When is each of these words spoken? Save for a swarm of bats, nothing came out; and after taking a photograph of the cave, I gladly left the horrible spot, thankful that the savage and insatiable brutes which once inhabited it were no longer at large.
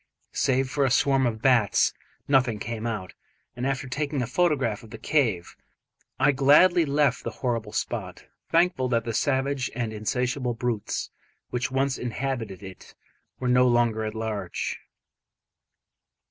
Save 0.33 0.67
for 0.67 0.83
a 0.83 0.89
swarm 0.89 1.27
of 1.27 1.43
bats, 1.43 1.93
nothing 2.27 2.57
came 2.57 2.87
out; 2.87 3.13
and 3.55 3.67
after 3.67 3.87
taking 3.87 4.23
a 4.23 4.25
photograph 4.25 4.81
of 4.81 4.89
the 4.89 4.97
cave, 4.97 5.55
I 6.19 6.31
gladly 6.31 6.85
left 6.85 7.23
the 7.23 7.29
horrible 7.45 7.71
spot, 7.71 8.25
thankful 8.49 8.87
that 8.89 9.03
the 9.05 9.13
savage 9.13 9.69
and 9.75 9.93
insatiable 9.93 10.55
brutes 10.55 11.11
which 11.51 11.69
once 11.69 11.99
inhabited 11.99 12.63
it 12.63 12.95
were 13.39 13.47
no 13.47 13.67
longer 13.67 14.03
at 14.03 14.15
large. 14.15 14.79